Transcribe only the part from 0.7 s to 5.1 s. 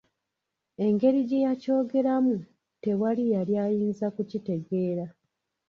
Engeri gye yakyogeramu, tewali yali ayinza kukitegeera.